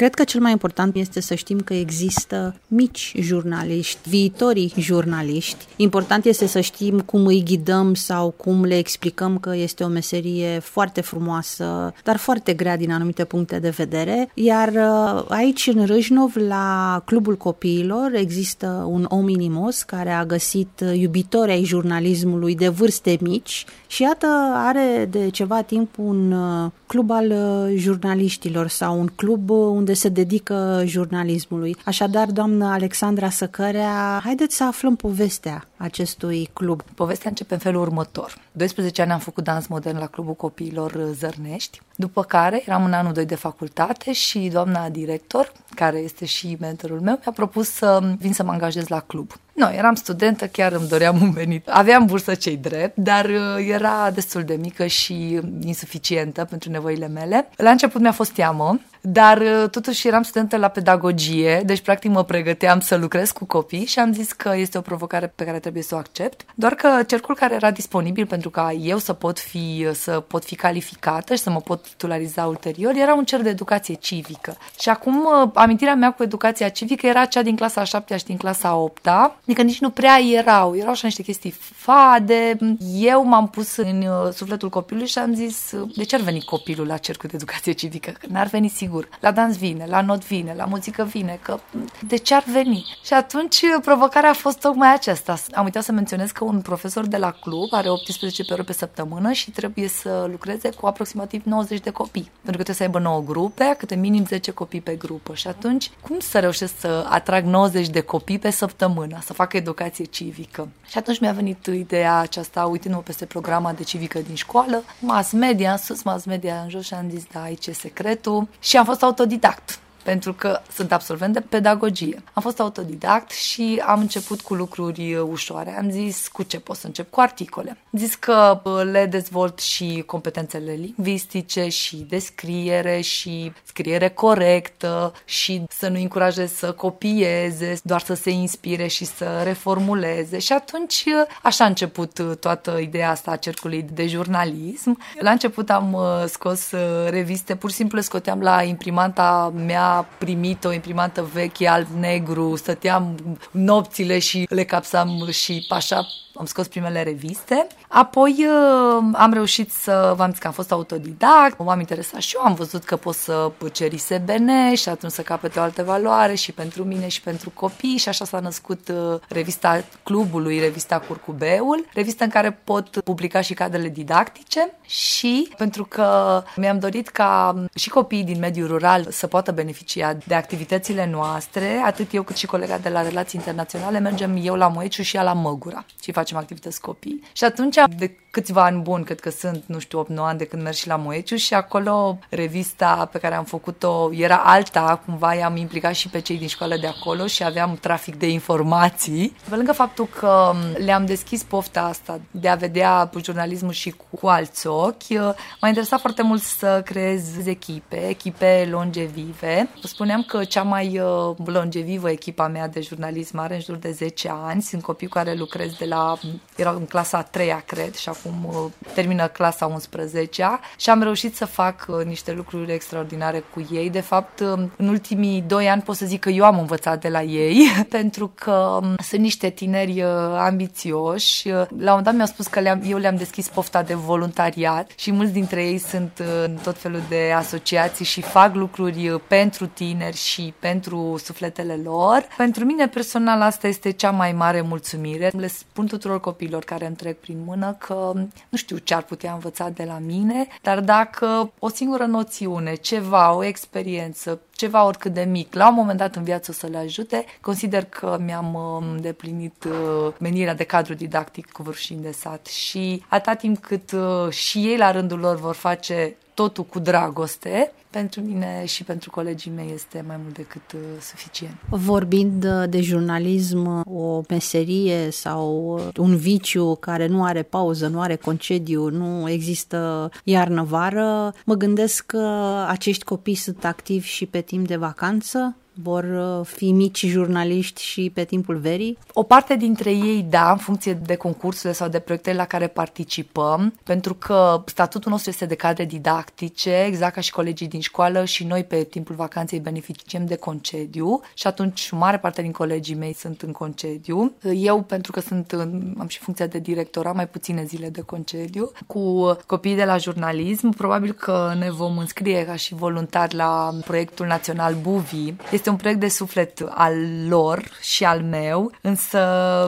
[0.00, 5.64] Cred că cel mai important este să știm că există mici jurnaliști, viitorii jurnaliști.
[5.76, 10.58] Important este să știm cum îi ghidăm sau cum le explicăm că este o meserie
[10.58, 14.30] foarte frumoasă, dar foarte grea din anumite puncte de vedere.
[14.34, 20.84] Iar uh, aici în Râșnov, la Clubul Copiilor, există un om inimos care a găsit
[20.94, 27.10] iubitori ai jurnalismului de vârste mici și iată are de ceva timp un uh, club
[27.10, 31.76] al uh, jurnaliștilor sau un club unde se dedică jurnalismului.
[31.84, 36.82] Așadar, doamnă Alexandra Săcărea, haideți să aflăm povestea acestui club.
[36.94, 38.34] Povestea începe în felul următor.
[38.52, 43.12] 12 ani am făcut dans modern la Clubul Copiilor Zărnești, după care eram în anul
[43.12, 48.32] 2 de facultate și doamna director, care este și mentorul meu, mi-a propus să vin
[48.32, 49.32] să mă angajez la club.
[49.52, 51.68] Nu, eram studentă, chiar îmi doream un venit.
[51.68, 57.48] Aveam bursă cei drept, dar uh, era destul de mică și insuficientă pentru nevoile mele.
[57.56, 62.24] La început mi-a fost teamă, dar uh, totuși eram studentă la pedagogie, deci practic mă
[62.24, 65.69] pregăteam să lucrez cu copii și am zis că este o provocare pe care trebuie
[65.78, 66.44] să o accept.
[66.54, 70.54] Doar că cercul care era disponibil pentru ca eu să pot fi, să pot fi
[70.54, 74.56] calificată și să mă pot titulariza ulterior era un cer de educație civică.
[74.80, 78.24] Și acum uh, amintirea mea cu educația civică era cea din clasa a 7 și
[78.24, 82.58] din clasa a 8 adică nici nu prea erau, erau așa niște chestii fade.
[82.94, 86.86] Eu m-am pus în uh, sufletul copilului și am zis, de ce ar veni copilul
[86.86, 88.10] la cercul de educație civică?
[88.10, 89.08] Că n-ar veni sigur sigur.
[89.20, 91.58] La dans vine, la not vine, la muzică vine, că
[92.06, 92.84] de ce ar veni?
[93.04, 95.38] Și atunci provocarea a fost tocmai aceasta.
[95.60, 98.72] Am uitat să menționez că un profesor de la club are 18 pe ore pe
[98.72, 102.22] săptămână și trebuie să lucreze cu aproximativ 90 de copii.
[102.22, 105.34] Pentru că trebuie să aibă 9 grupe, câte minim 10 copii pe grupă.
[105.34, 110.04] Și atunci, cum să reușesc să atrag 90 de copii pe săptămână, să facă educație
[110.04, 110.68] civică?
[110.86, 115.76] Și atunci mi-a venit ideea aceasta, uitându-mă peste programa de civică din școală, mass media,
[115.76, 118.48] sus mass media în jos și am zis, da, aici e secretul.
[118.60, 122.22] Și am fost autodidact pentru că sunt absolvent de pedagogie.
[122.32, 125.78] Am fost autodidact și am început cu lucruri ușoare.
[125.78, 127.10] Am zis cu ce pot să încep?
[127.10, 127.70] Cu articole.
[127.92, 128.60] Am zis că
[128.90, 136.72] le dezvolt și competențele lingvistice și descriere și scriere corectă și să nu încurajez să
[136.72, 140.38] copieze, doar să se inspire și să reformuleze.
[140.38, 141.04] Și atunci
[141.42, 144.98] așa a început toată ideea asta a cercului de jurnalism.
[145.18, 146.70] La început am scos
[147.08, 153.14] reviste, pur și simplu scoteam la imprimanta mea primit o imprimantă veche alb-negru, stăteam
[153.50, 156.06] nopțile și le capsam și așa
[156.40, 157.66] am scos primele reviste.
[157.88, 162.42] Apoi uh, am reușit să, v-am zis că am fost autodidact, m-am interesat și eu,
[162.42, 166.52] am văzut că pot să cer ISBN și atunci să capete o altă valoare și
[166.52, 172.24] pentru mine și pentru copii și așa s-a născut uh, revista clubului, revista Curcubeul, revista
[172.24, 178.24] în care pot publica și cadrele didactice și pentru că mi-am dorit ca și copiii
[178.24, 182.88] din mediul rural să poată beneficia de activitățile noastre, atât eu cât și colega de
[182.88, 187.22] la Relații Internaționale, mergem eu la Moeciu și ea la Măgura și facem activități copii.
[187.32, 190.62] Și atunci, de câțiva ani buni, cred că sunt, nu știu, 8-9 ani de când
[190.62, 195.56] merg și la Moeciu și acolo revista pe care am făcut-o era alta, cumva i-am
[195.56, 199.36] implicat și pe cei din școală de acolo și aveam trafic de informații.
[199.48, 200.52] Pe lângă faptul că
[200.84, 206.00] le-am deschis pofta asta de a vedea jurnalismul și cu, cu alți ochi, m-a interesat
[206.00, 209.68] foarte mult să creez echipe, echipe longevive.
[209.82, 214.30] Spuneam că cea mai uh, longevivă echipa mea de jurnalism are în jur de 10
[214.44, 214.62] ani.
[214.62, 216.18] Sunt copii care lucrez de la,
[216.56, 221.36] erau în clasa a 3 cred, și acum uh, termină clasa 11 și am reușit
[221.36, 223.90] să fac uh, niște lucruri extraordinare cu ei.
[223.90, 227.08] De fapt, uh, în ultimii doi ani pot să zic că eu am învățat de
[227.08, 227.66] la ei,
[227.98, 230.02] pentru că um, sunt niște tineri
[230.38, 231.48] ambițioși.
[231.48, 235.12] La un moment dat mi-au spus că le-am, eu le-am deschis pofta de voluntariat și
[235.12, 240.54] mulți dintre ei sunt în tot felul de asociații și fac lucruri pentru tineri și
[240.58, 242.26] pentru sufletele lor.
[242.36, 245.32] Pentru mine personal asta este cea mai mare mulțumire.
[245.36, 248.12] Le spun tuturor copiilor care îmi trec prin mână că
[248.48, 253.34] nu știu ce ar putea învăța de la mine, dar dacă o singură noțiune, ceva,
[253.34, 257.24] o experiență, ceva oricât de mic, la un moment dat în viață să le ajute,
[257.40, 263.04] consider că mi-am um, deplinit uh, menirea de cadru didactic cu vârșin de sat și
[263.08, 268.20] atâta timp cât uh, și ei la rândul lor vor face totul cu dragoste, pentru
[268.20, 271.54] mine și pentru colegii mei este mai mult decât uh, suficient.
[271.68, 278.00] Vorbind uh, de jurnalism, o meserie sau uh, un viciu care nu are pauză, nu
[278.00, 284.66] are concediu, nu există iarnă-vară, mă gândesc că acești copii sunt activi și pe timp
[284.66, 288.98] de vacanță, vor uh, fi mici jurnaliști și pe timpul verii?
[289.12, 293.74] O parte dintre ei, da, în funcție de concursurile sau de proiectele la care participăm,
[293.82, 298.44] pentru că statutul nostru este de cadre didactice, exact ca și colegii din școală și
[298.44, 303.42] noi pe timpul vacanței beneficiem de concediu și atunci mare parte din colegii mei sunt
[303.42, 304.32] în concediu.
[304.54, 308.00] Eu, pentru că sunt în, am și funcția de director, am mai puține zile de
[308.00, 308.72] concediu.
[308.86, 314.26] Cu copiii de la jurnalism, probabil că ne vom înscrie ca și voluntari la proiectul
[314.26, 315.32] național Buvi.
[315.52, 316.94] Este un proiect de suflet al
[317.28, 319.20] lor și al meu, însă,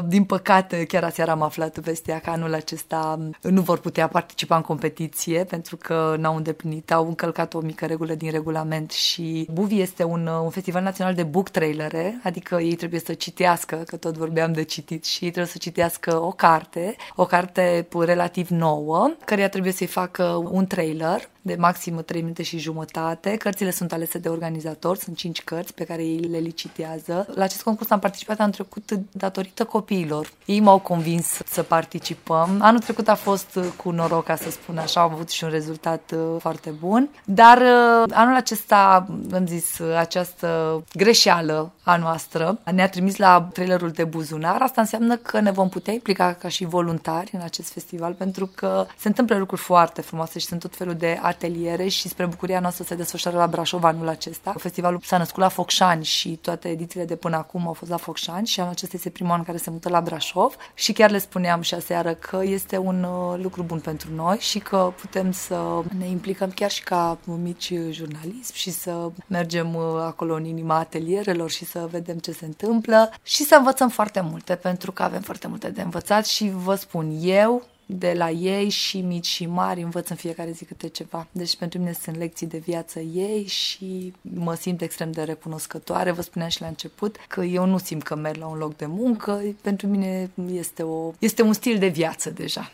[0.08, 4.62] din păcate, chiar aseară am aflat vestea că anul acesta nu vor putea participa în
[4.62, 10.04] competiție pentru că n-au îndeplinit, au încălcat o mică regulă din regulament și Buvi este
[10.04, 14.52] un, un festival național de book trailere, adică ei trebuie să citească, că tot vorbeam
[14.52, 19.72] de citit și ei trebuie să citească o carte, o carte relativ nouă, care trebuie
[19.72, 23.36] să-i facă un trailer de maxim 3 minute și jumătate.
[23.36, 27.26] Cărțile sunt alese de organizator, sunt 5 cărți pe care ei le licitează.
[27.34, 30.32] La acest concurs am participat anul trecut datorită copiilor.
[30.44, 32.58] Ei m-au convins să participăm.
[32.60, 36.14] Anul trecut a fost cu noroc, ca să spun așa, am avut și un rezultat
[36.14, 37.08] uh, foarte bun.
[37.24, 44.04] Dar uh, anul acesta, am zis, această greșeală a noastră ne-a trimis la trailerul de
[44.04, 44.60] buzunar.
[44.60, 48.86] Asta înseamnă că ne vom putea implica ca și voluntari în acest festival pentru că
[48.98, 52.84] se întâmplă lucruri foarte frumoase și sunt tot felul de ateliere și spre bucuria noastră
[52.84, 54.54] se desfășoară la Brașov anul acesta.
[54.58, 58.46] Festivalul s-a născut la Focșani și toate edițiile de până acum au fost la Focșani
[58.46, 61.60] și anul acesta este primul an care se mută la Brașov și chiar le spuneam
[61.60, 66.06] și aseară că este un uh, lucru bun pentru noi și că putem să ne
[66.06, 71.64] implicăm chiar și ca mici jurnalism și să mergem uh, acolo în inima atelierelor și
[71.64, 75.70] să vedem ce se întâmplă și să învățăm foarte multe pentru că avem foarte multe
[75.70, 80.16] de învățat și vă spun eu de la ei și mici și mari, învăț în
[80.16, 81.26] fiecare zi câte ceva.
[81.32, 86.10] Deci pentru mine sunt lecții de viață ei și mă simt extrem de recunoscătoare.
[86.10, 88.86] Vă spuneam și la început că eu nu simt că merg la un loc de
[88.86, 92.72] muncă, pentru mine este, o, este un stil de viață deja.